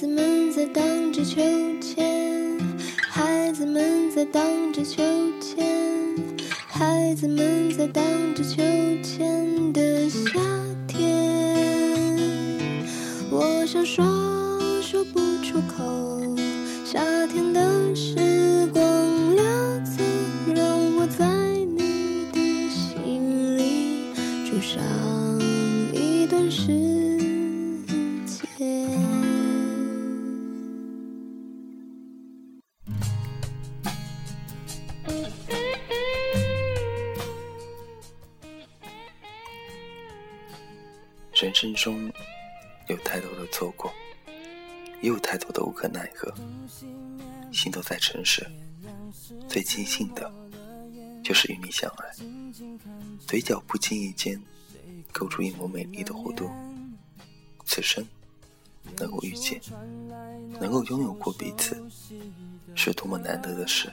[0.00, 1.42] 孩子们在荡着秋
[1.78, 2.58] 千，
[2.96, 4.42] 孩子们在荡
[4.72, 5.02] 着秋
[5.38, 5.62] 千，
[6.66, 8.02] 孩子们在荡
[8.34, 8.62] 着秋
[9.02, 10.40] 千的夏
[10.88, 12.18] 天。
[13.30, 14.02] 我想，说
[41.80, 42.12] 中
[42.88, 43.90] 有太多的错过，
[45.00, 46.30] 也有太多的无可奈何。
[47.50, 48.46] 心都在城市，
[49.48, 50.30] 最庆幸的，
[51.24, 52.14] 就是与你相爱。
[53.26, 54.38] 嘴角不经意间
[55.10, 56.50] 勾出一抹美丽的弧度。
[57.64, 58.06] 此生
[58.98, 59.58] 能够遇见，
[60.60, 61.82] 能够拥有过彼此，
[62.74, 63.90] 是多么难得的事。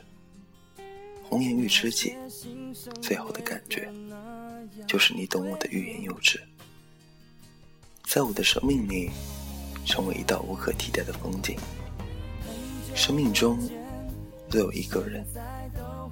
[1.23, 2.15] 红颜欲知己，
[3.01, 3.89] 最后的感觉，
[4.85, 6.41] 就是你懂我的欲言又止。
[8.07, 9.11] 在我的生命里，
[9.85, 11.57] 成为一道无可替代的风景。
[12.95, 13.59] 生命中，
[14.49, 15.27] 都有一个人，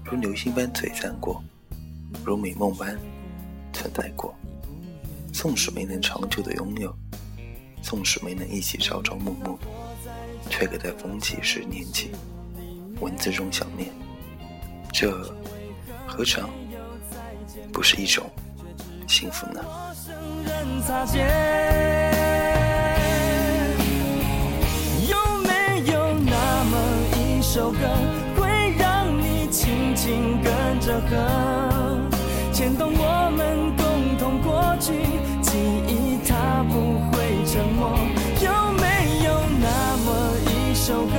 [0.03, 1.41] 如流星般璀璨过，
[2.25, 2.99] 如美梦般
[3.71, 4.35] 存在过。
[5.31, 6.93] 纵使没能长久的拥有，
[7.81, 9.57] 纵使没能一起朝朝暮暮，
[10.49, 12.11] 却可在风起时念起，
[12.99, 13.89] 文字中想念。
[14.91, 15.33] 这
[16.05, 16.49] 何尝
[17.71, 18.29] 不是一种
[19.07, 19.61] 幸福呢？
[25.07, 25.49] 有没
[25.91, 26.77] 有那么
[27.17, 27.77] 一首歌，
[28.35, 31.15] 会让你轻轻跟着和，
[32.51, 34.91] 牵动我们共同过去，
[35.41, 35.57] 记
[35.87, 37.97] 忆它不会沉默。
[38.41, 38.83] 有没
[39.23, 39.29] 有
[39.61, 40.07] 那么
[40.45, 41.13] 一首歌，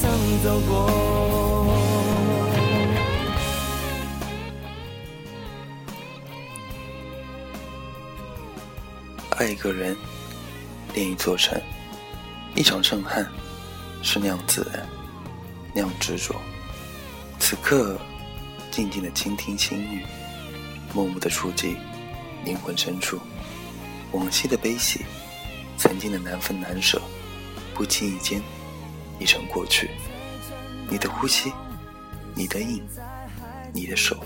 [0.00, 0.10] 曾
[0.42, 0.86] 走过。
[9.30, 9.96] 爱一个人，
[10.94, 11.60] 恋一座城，
[12.54, 13.26] 一场震撼，
[14.02, 14.86] 是那样自然，
[15.74, 16.34] 那样执着。
[17.38, 17.98] 此刻，
[18.70, 20.04] 静静的倾听心语，
[20.94, 21.76] 默默的触及
[22.44, 23.20] 灵魂深处，
[24.12, 25.04] 往昔的悲喜，
[25.76, 27.00] 曾经的难分难舍，
[27.74, 28.42] 不经意间
[29.18, 29.90] 已成过去。
[30.88, 31.52] 你的呼吸，
[32.34, 32.82] 你的影，
[33.72, 34.16] 你的手，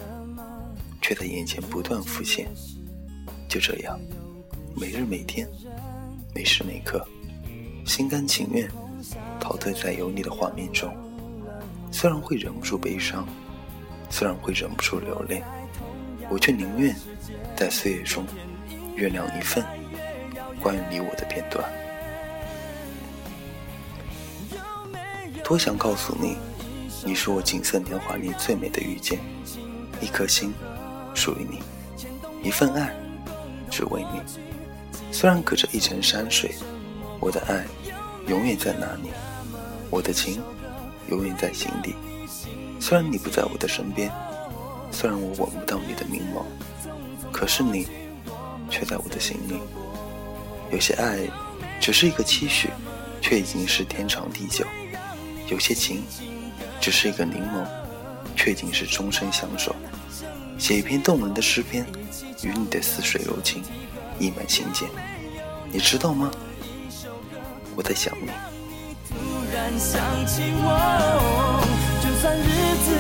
[1.01, 2.49] 却在眼前不断浮现。
[3.49, 3.99] 就这样。
[4.77, 5.49] 每日每天，
[6.33, 7.05] 每时每刻，
[7.85, 8.71] 心甘情愿
[9.41, 10.95] 陶醉在有你的画面中。
[11.91, 13.27] 虽然会忍不住悲伤，
[14.09, 15.43] 虽然会忍不住流泪，
[16.31, 16.95] 我却宁愿
[17.57, 18.25] 在岁月中
[18.95, 19.65] 原谅一份
[20.63, 21.69] 关于你我的片段。
[25.51, 26.37] 多想告诉你，
[27.05, 29.19] 你是我锦瑟年华里最美的遇见。
[30.01, 30.55] 一颗心
[31.13, 31.61] 属于你，
[32.41, 32.95] 一份爱
[33.69, 34.23] 只为你。
[35.11, 36.55] 虽然隔着一程山水，
[37.19, 37.67] 我的爱
[38.29, 39.11] 永远在那里，
[39.91, 40.41] 我的情
[41.09, 41.97] 永远在心底。
[42.79, 44.09] 虽然你不在我的身边，
[44.93, 46.45] 虽然我闻不到你的明眸，
[47.33, 47.89] 可是你
[48.71, 49.59] 却在我的心里。
[50.71, 51.19] 有些爱
[51.81, 52.71] 只是一个期许，
[53.21, 54.65] 却已经是天长地久；
[55.51, 56.03] 有些情
[56.81, 57.67] 只是一个凝眸，
[58.37, 59.75] 却已经是终身相守。
[60.57, 61.85] 写一篇动人的诗篇，
[62.43, 63.63] 与你的似水柔情。
[64.21, 64.89] 溢满心间，
[65.73, 66.31] 你知道吗？
[67.75, 68.29] 我在想你。
[72.03, 72.45] 就算日
[72.85, 72.93] 子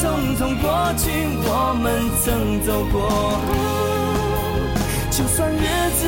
[0.00, 0.02] 匆
[0.38, 1.10] 匆过去，
[1.42, 1.84] 我们
[2.22, 2.96] 曾走过。
[5.10, 6.06] 就算日子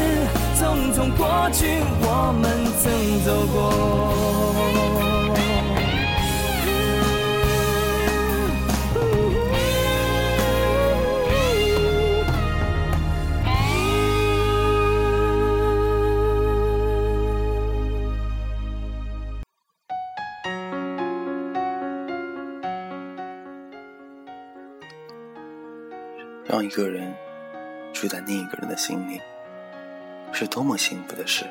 [0.57, 0.61] 匆
[0.95, 2.45] 匆过去，我们
[2.81, 2.85] 曾
[3.25, 5.22] 走过。
[26.53, 27.11] 让一个人
[27.95, 29.19] 住在另一个人的心里，
[30.35, 31.47] 是多么幸福的事。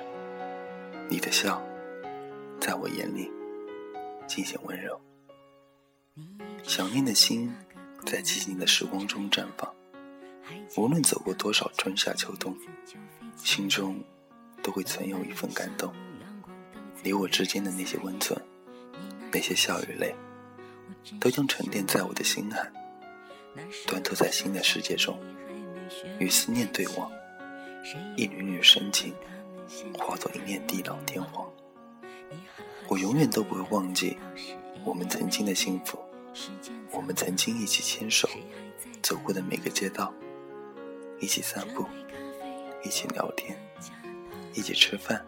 [1.09, 1.59] 你的笑，
[2.59, 3.31] 在我眼里
[4.27, 5.01] 尽显温柔。
[6.61, 7.51] 想念的心，
[8.05, 9.73] 在寂静的时光中绽放。
[10.77, 12.55] 无论走过多少春夏秋冬，
[13.35, 13.99] 心中
[14.61, 15.91] 都会存有一份感动。
[17.01, 18.39] 你我之间的那些温存，
[19.31, 20.15] 那些笑与泪，
[21.19, 22.71] 都将沉淀在我的心海。
[23.87, 25.19] 端坐在新的世界中，
[26.19, 27.11] 与思念对望，
[28.15, 29.13] 一缕缕深情
[29.97, 31.49] 化作一念地老天荒。
[32.87, 34.17] 我永远都不会忘记
[34.83, 35.99] 我们曾经的幸福，
[36.91, 38.29] 我们曾经一起牵手
[39.01, 40.13] 走过的每个街道，
[41.19, 41.85] 一起散步，
[42.83, 43.57] 一起聊天，
[44.53, 45.25] 一起吃饭。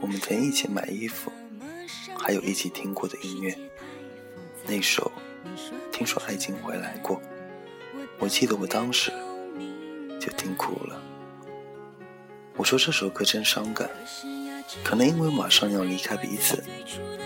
[0.00, 1.30] 我们曾一起买衣服，
[2.18, 3.56] 还有一起听过的音乐。
[4.66, 5.10] 那首
[6.00, 7.18] 《听说爱情回来过》，
[8.18, 9.12] 我记得我当时
[10.18, 10.98] 就听哭了。
[12.56, 13.86] 我说这首歌真伤感，
[14.82, 16.64] 可能因为马上要离开彼此，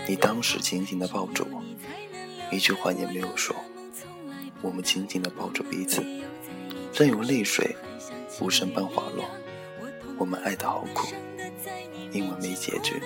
[0.09, 1.63] 你当时紧紧地抱着我，
[2.51, 3.55] 一句话也没有说。
[4.61, 6.05] 我们紧紧地抱着彼此，
[6.95, 7.77] 任由泪水
[8.41, 9.25] 无声般滑落。
[10.19, 11.15] 我们爱得好苦，
[12.11, 13.01] 因为没结局。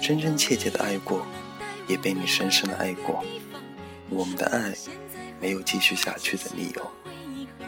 [0.00, 1.20] 真真切切的爱过。
[1.88, 3.24] 也被你深深的爱过，
[4.12, 4.74] 我们的爱
[5.40, 6.92] 没有继续下去的理由，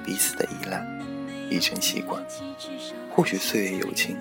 [0.05, 0.85] 彼此的依赖
[1.51, 2.23] 已成习惯。
[3.11, 4.19] 或许岁月有情，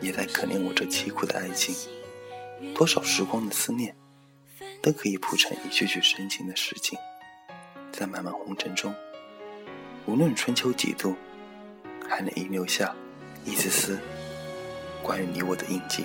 [0.00, 1.74] 也在可怜我这凄苦的爱情。
[2.74, 3.94] 多少时光的思念，
[4.82, 6.98] 都可以铺成一句句深情的诗情，
[7.92, 8.92] 在漫漫红尘中，
[10.06, 11.14] 无论春秋几度，
[12.08, 12.94] 还能遗留下
[13.44, 13.98] 一丝丝
[15.02, 16.04] 关于你我的印记。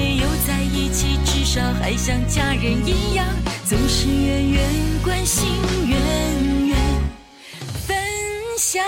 [1.53, 3.27] 少还像家人一样，
[3.65, 4.69] 总是远远
[5.03, 5.49] 关心，
[5.85, 6.77] 远远
[7.85, 7.93] 分
[8.57, 8.81] 享。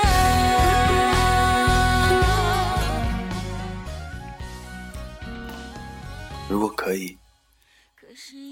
[6.47, 7.17] 如果可以，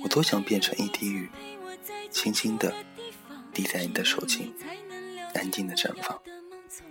[0.04, 1.32] 我多想变成一滴雨，
[2.10, 2.74] 轻轻的
[3.54, 4.54] 滴在你的手心，
[5.36, 6.20] 安静的绽放，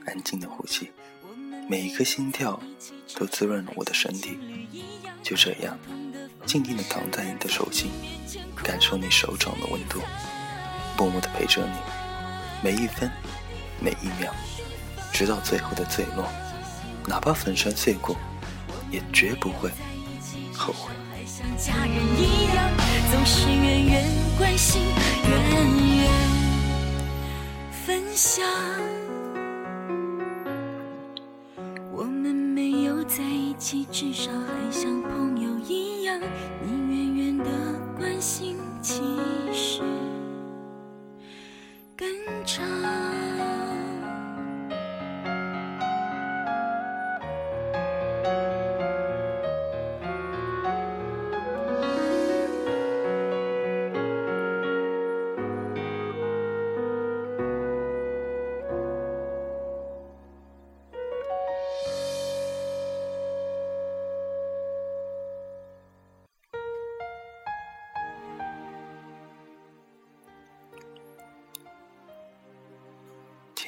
[0.07, 0.91] 安静的呼吸，
[1.69, 2.59] 每一个心跳
[3.15, 4.39] 都滋润了我的身体。
[5.23, 5.79] 就这样，
[6.47, 7.91] 静静地躺在你的手心，
[8.63, 10.01] 感受你手掌的温度，
[10.97, 11.77] 默默地陪着你，
[12.63, 13.11] 每一分，
[13.81, 14.33] 每一秒，
[15.13, 16.27] 直到最后的坠落，
[17.07, 18.17] 哪怕粉身碎骨，
[18.91, 19.71] 也绝不会
[20.57, 20.93] 后悔。
[31.93, 34.60] 我们没有在一起，至少还
[42.01, 42.09] 更
[42.47, 43.20] 长。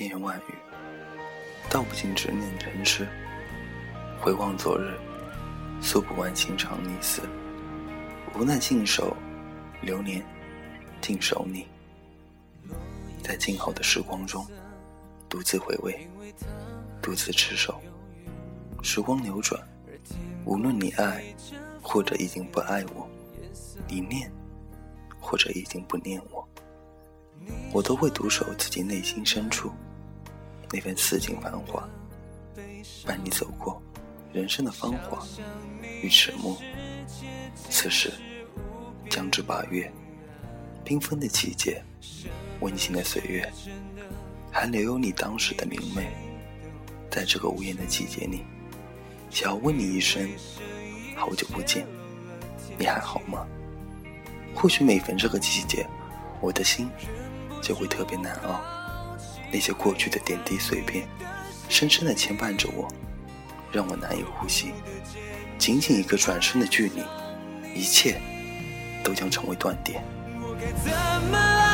[0.03, 0.55] 千言万语，
[1.71, 3.07] 道不尽执念人世。
[4.21, 4.99] 回望昨日，
[5.81, 7.23] 诉不完情长离思。
[8.35, 9.17] 无奈信守
[9.81, 10.21] 流年，
[11.01, 11.69] 静守你。
[13.23, 14.45] 在静好的时光中，
[15.29, 16.11] 独自回味，
[17.01, 17.81] 独自执守。
[18.83, 19.63] 时光流转，
[20.45, 21.23] 无论你爱，
[21.81, 23.07] 或者已经不爱我；
[23.87, 24.29] 你念，
[25.21, 26.45] 或者已经不念我。
[27.73, 29.71] 我都会独守自己内心深处
[30.73, 31.87] 那份似锦繁华，
[33.07, 33.81] 伴你走过
[34.33, 35.23] 人生的芳华
[36.02, 36.57] 与迟暮。
[37.69, 38.11] 此时
[39.11, 39.93] 将至八月，
[40.85, 41.83] 缤纷的季节，
[42.61, 43.52] 温馨的岁月，
[44.50, 46.09] 还留有你当时的明媚。
[47.11, 48.43] 在这个无言的季节里，
[49.29, 50.26] 想要问你一声
[51.14, 51.87] 好久不见，
[52.79, 53.47] 你还好吗？
[54.55, 55.87] 或许每逢这个季节，
[56.41, 56.88] 我的心
[57.61, 58.82] 就会特别难熬。
[59.53, 61.07] 那些过去的点滴碎片，
[61.69, 62.89] 深深的牵绊着我，
[63.71, 64.73] 让我难以呼吸。
[65.59, 67.03] 仅仅一个转身的距离，
[67.75, 68.21] 一切
[69.05, 70.03] 都将成为断点。
[70.41, 70.91] 我该怎
[71.31, 71.72] 么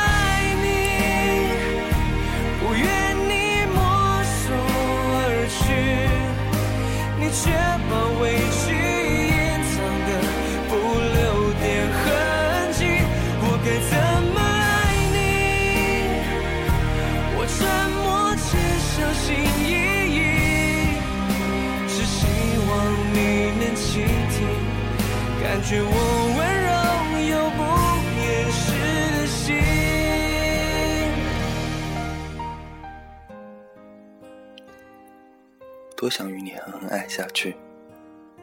[36.09, 37.55] 多想与你狠狠爱下去，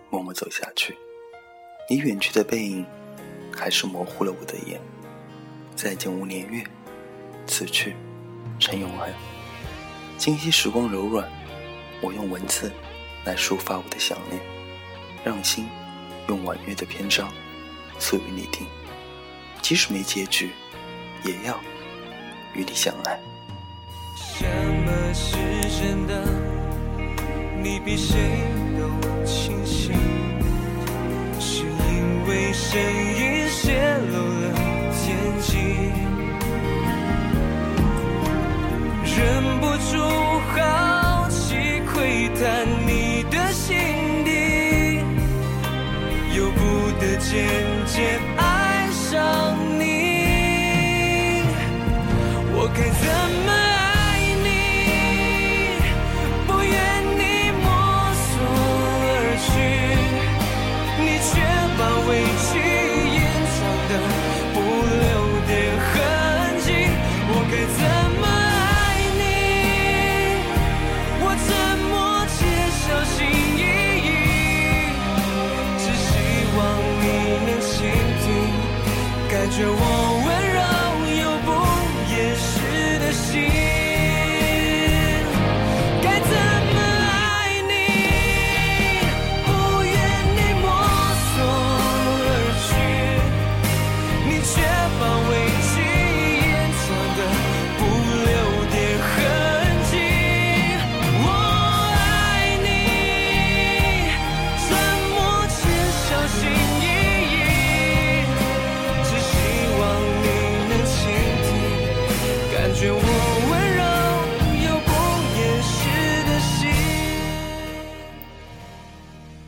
[0.08, 0.96] 默默走下去。
[1.90, 2.87] 你远去的背影，
[3.52, 4.80] 还是模糊了我的眼。
[5.75, 6.62] 再见无年月，
[7.44, 7.96] 此去
[8.61, 9.12] 成永恒。
[10.16, 11.28] 今夕时光柔软，
[12.00, 12.70] 我用文字
[13.25, 14.40] 来抒发我的想念，
[15.25, 15.66] 让心
[16.28, 17.28] 用婉约的篇章
[17.99, 18.64] 诉与你听。
[19.61, 20.52] 即使没结局，
[21.25, 21.58] 也要
[22.54, 23.18] 与你相爱。
[24.14, 24.44] 什
[24.85, 25.37] 么是
[25.80, 26.55] 真的？
[27.68, 28.16] 你比谁
[28.78, 28.87] 都
[29.25, 29.92] 清醒，
[31.40, 34.54] 是因为声音泄露了
[34.94, 35.04] 天
[35.40, 35.58] 机，
[39.16, 39.18] 忍
[39.58, 39.99] 不住
[40.54, 43.75] 好奇窥探你的心
[44.25, 45.00] 底，
[46.37, 46.61] 由不
[47.00, 47.35] 得渐
[47.85, 48.20] 渐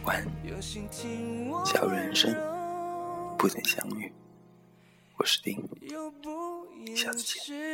[0.09, 0.25] 晚，
[1.67, 2.35] 假如人生
[3.37, 4.11] 不曾相遇，
[5.19, 5.63] 我是丁。
[6.97, 7.69] 下次见。